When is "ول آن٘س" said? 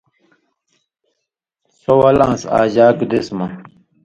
1.99-2.41